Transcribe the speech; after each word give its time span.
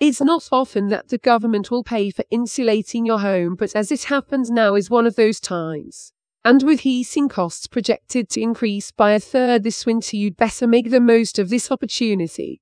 It's 0.00 0.20
not 0.20 0.48
often 0.52 0.88
that 0.88 1.08
the 1.08 1.18
government 1.18 1.72
will 1.72 1.82
pay 1.82 2.10
for 2.10 2.24
insulating 2.30 3.04
your 3.04 3.18
home, 3.18 3.56
but 3.56 3.74
as 3.74 3.90
it 3.90 4.04
happens 4.04 4.48
now 4.48 4.76
is 4.76 4.88
one 4.88 5.06
of 5.06 5.16
those 5.16 5.40
times. 5.40 6.12
And 6.44 6.62
with 6.62 6.80
heating 6.80 7.28
costs 7.28 7.66
projected 7.66 8.28
to 8.30 8.40
increase 8.40 8.92
by 8.92 9.12
a 9.12 9.20
third 9.20 9.64
this 9.64 9.84
winter, 9.84 10.16
you'd 10.16 10.36
better 10.36 10.68
make 10.68 10.90
the 10.90 11.00
most 11.00 11.38
of 11.38 11.48
this 11.48 11.72
opportunity. 11.72 12.60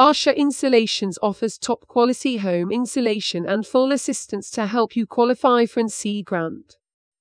Asha 0.00 0.36
Insulations 0.36 1.16
offers 1.22 1.56
top 1.56 1.86
quality 1.86 2.38
home 2.38 2.72
insulation 2.72 3.46
and 3.46 3.64
full 3.64 3.92
assistance 3.92 4.50
to 4.50 4.66
help 4.66 4.96
you 4.96 5.06
qualify 5.06 5.66
for 5.66 5.78
an 5.78 5.86
SEAI 5.86 6.24
grant. 6.24 6.76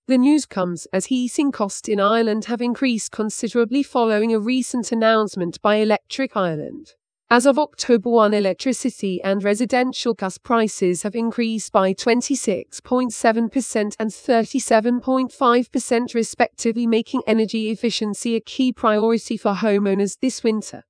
The 0.08 0.18
news 0.18 0.48
comes 0.48 0.88
as 0.88 1.06
heating 1.06 1.52
costs 1.52 1.88
in 1.88 2.00
Ireland 2.00 2.46
have 2.46 2.62
increased 2.62 3.12
considerably 3.12 3.84
following 3.84 4.34
a 4.34 4.40
recent 4.40 4.92
announcement 4.92 5.62
by 5.62 5.76
Electric 5.76 6.36
Ireland. 6.36 6.96
As 7.34 7.46
of 7.48 7.58
October 7.58 8.12
1, 8.12 8.36
electricity 8.36 9.20
and 9.24 9.44
residential 9.44 10.14
gas 10.14 10.38
prices 10.38 11.02
have 11.02 11.16
increased 11.16 11.72
by 11.72 11.92
26.7% 11.92 13.96
and 13.98 14.12
37.5% 14.12 16.14
respectively, 16.14 16.86
making 16.86 17.24
energy 17.26 17.72
efficiency 17.72 18.36
a 18.36 18.40
key 18.40 18.72
priority 18.72 19.36
for 19.36 19.56
homeowners 19.56 20.20
this 20.20 20.44
winter. 20.44 20.84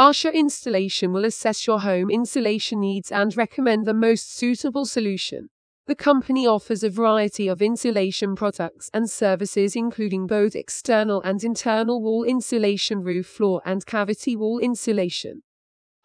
Asha 0.00 0.34
Installation 0.34 1.12
will 1.12 1.24
assess 1.24 1.64
your 1.64 1.78
home 1.78 2.10
insulation 2.10 2.80
needs 2.80 3.12
and 3.12 3.36
recommend 3.36 3.86
the 3.86 3.94
most 3.94 4.36
suitable 4.36 4.84
solution. 4.84 5.48
The 5.86 5.94
company 5.94 6.44
offers 6.44 6.82
a 6.82 6.90
variety 6.90 7.46
of 7.46 7.62
insulation 7.62 8.34
products 8.34 8.90
and 8.92 9.08
services, 9.08 9.76
including 9.76 10.26
both 10.26 10.56
external 10.56 11.22
and 11.22 11.44
internal 11.44 12.02
wall 12.02 12.24
insulation, 12.24 13.04
roof, 13.04 13.26
floor, 13.26 13.62
and 13.64 13.86
cavity 13.86 14.34
wall 14.34 14.58
insulation. 14.58 15.42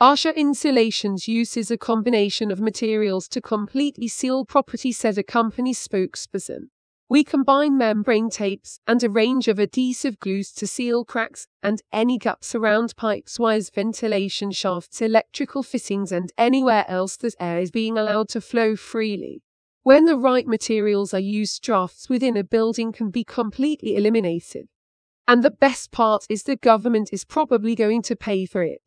Asha 0.04 0.36
Insulations 0.36 1.30
uses 1.30 1.72
a 1.72 1.78
combination 1.78 2.52
of 2.52 2.60
materials 2.60 3.30
to 3.30 3.40
completely 3.40 4.10
seal 4.10 4.44
property, 4.44 4.92
said 4.92 5.18
a 5.18 5.24
company 5.24 5.74
spokesperson. 5.74 6.64
We 7.08 7.24
combine 7.24 7.78
membrane 7.78 8.30
tapes 8.30 8.82
and 8.86 9.02
a 9.02 9.10
range 9.10 9.48
of 9.48 9.60
adhesive 9.60 10.20
glues 10.20 10.52
to 10.56 10.68
seal 10.68 11.06
cracks 11.06 11.48
and 11.64 11.82
any 11.94 12.18
gaps 12.18 12.54
around 12.54 12.98
pipes, 12.98 13.40
wires, 13.40 13.70
ventilation 13.70 14.52
shafts, 14.52 15.02
electrical 15.02 15.64
fittings, 15.64 16.12
and 16.12 16.34
anywhere 16.38 16.84
else 16.90 17.16
that 17.16 17.36
air 17.40 17.60
is 17.60 17.72
being 17.72 17.98
allowed 17.98 18.28
to 18.28 18.42
flow 18.42 18.76
freely. 18.76 19.42
When 19.84 20.04
the 20.04 20.18
right 20.18 20.46
materials 20.46 21.14
are 21.14 21.20
used, 21.20 21.64
drafts 21.64 22.10
within 22.10 22.36
a 22.36 22.44
building 22.44 22.92
can 22.92 23.10
be 23.10 23.24
completely 23.24 23.96
eliminated. 23.96 24.68
And 25.30 25.44
the 25.44 25.52
best 25.52 25.94
part 25.94 26.26
is 26.30 26.44
the 26.44 26.58
government 26.58 27.12
is 27.14 27.24
probably 27.24 27.74
going 27.74 28.02
to 28.02 28.18
pay 28.18 28.46
for 28.46 28.64
it. 28.64 28.82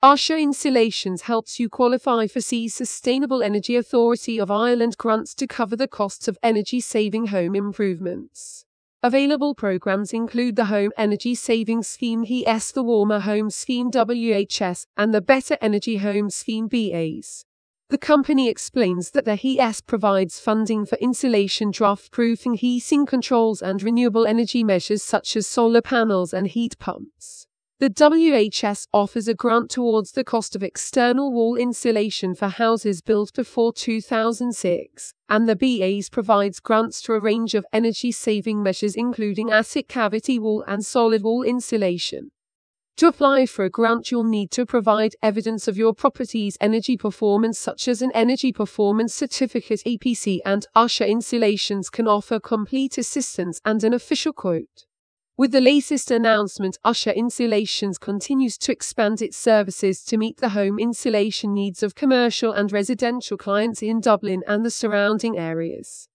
Asha 0.00 0.40
Insulations 0.40 1.22
helps 1.22 1.58
you 1.58 1.68
qualify 1.68 2.28
for 2.28 2.40
C 2.40 2.68
Sustainable 2.68 3.42
Energy 3.42 3.74
Authority 3.74 4.38
of 4.38 4.48
Ireland 4.48 4.96
grants 4.96 5.34
to 5.34 5.48
cover 5.48 5.74
the 5.74 5.88
costs 5.88 6.28
of 6.28 6.38
energy 6.40 6.78
saving 6.78 7.26
home 7.26 7.56
improvements. 7.56 8.64
Available 9.02 9.56
programs 9.56 10.12
include 10.12 10.54
the 10.54 10.66
Home 10.66 10.92
Energy 10.96 11.34
Saving 11.34 11.82
Scheme 11.82 12.22
HES, 12.22 12.70
the 12.70 12.84
Warmer 12.84 13.18
Home 13.18 13.50
Scheme 13.50 13.90
WHS, 13.90 14.86
and 14.96 15.12
the 15.12 15.20
Better 15.20 15.58
Energy 15.60 15.96
Home 15.96 16.30
Scheme 16.30 16.68
BAs. 16.68 17.44
The 17.88 17.98
company 17.98 18.48
explains 18.48 19.10
that 19.10 19.24
the 19.24 19.34
HES 19.34 19.80
provides 19.80 20.38
funding 20.38 20.86
for 20.86 20.96
insulation, 20.98 21.72
draft 21.72 22.12
proofing, 22.12 22.54
heating 22.54 23.04
controls, 23.04 23.60
and 23.60 23.82
renewable 23.82 24.28
energy 24.28 24.62
measures 24.62 25.02
such 25.02 25.34
as 25.34 25.48
solar 25.48 25.82
panels 25.82 26.32
and 26.32 26.46
heat 26.46 26.78
pumps. 26.78 27.47
The 27.80 27.90
WHS 27.90 28.88
offers 28.92 29.28
a 29.28 29.34
grant 29.34 29.70
towards 29.70 30.10
the 30.10 30.24
cost 30.24 30.56
of 30.56 30.64
external 30.64 31.32
wall 31.32 31.54
insulation 31.54 32.34
for 32.34 32.48
houses 32.48 33.00
built 33.00 33.32
before 33.32 33.72
2006, 33.72 35.14
and 35.28 35.48
the 35.48 35.54
BAs 35.54 36.08
provides 36.08 36.58
grants 36.58 37.00
to 37.02 37.12
a 37.12 37.20
range 37.20 37.54
of 37.54 37.64
energy 37.72 38.10
saving 38.10 38.64
measures 38.64 38.96
including 38.96 39.52
attic 39.52 39.86
cavity 39.86 40.40
wall 40.40 40.64
and 40.66 40.84
solid 40.84 41.22
wall 41.22 41.44
insulation. 41.44 42.32
To 42.96 43.06
apply 43.06 43.46
for 43.46 43.64
a 43.64 43.70
grant, 43.70 44.10
you'll 44.10 44.24
need 44.24 44.50
to 44.50 44.66
provide 44.66 45.14
evidence 45.22 45.68
of 45.68 45.78
your 45.78 45.94
property's 45.94 46.58
energy 46.60 46.96
performance, 46.96 47.60
such 47.60 47.86
as 47.86 48.02
an 48.02 48.10
Energy 48.12 48.52
Performance 48.52 49.14
Certificate 49.14 49.84
EPC, 49.86 50.40
and 50.44 50.66
Usher 50.74 51.04
Insulations 51.04 51.90
can 51.90 52.08
offer 52.08 52.40
complete 52.40 52.98
assistance 52.98 53.60
and 53.64 53.84
an 53.84 53.94
official 53.94 54.32
quote. 54.32 54.87
With 55.38 55.52
the 55.52 55.60
latest 55.60 56.10
announcement, 56.10 56.78
Usher 56.84 57.12
Insulations 57.12 57.96
continues 58.00 58.58
to 58.58 58.72
expand 58.72 59.22
its 59.22 59.36
services 59.36 60.02
to 60.06 60.16
meet 60.16 60.38
the 60.38 60.48
home 60.48 60.80
insulation 60.80 61.54
needs 61.54 61.84
of 61.84 61.94
commercial 61.94 62.50
and 62.50 62.72
residential 62.72 63.36
clients 63.36 63.80
in 63.80 64.00
Dublin 64.00 64.42
and 64.48 64.64
the 64.64 64.70
surrounding 64.72 65.38
areas. 65.38 66.08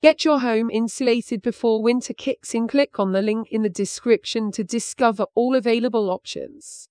Get 0.00 0.24
your 0.24 0.38
home 0.38 0.70
insulated 0.70 1.42
before 1.42 1.82
winter 1.82 2.14
kicks 2.14 2.54
in. 2.54 2.68
Click 2.68 3.00
on 3.00 3.10
the 3.10 3.20
link 3.20 3.48
in 3.50 3.62
the 3.62 3.68
description 3.68 4.52
to 4.52 4.62
discover 4.62 5.26
all 5.34 5.56
available 5.56 6.08
options. 6.08 6.88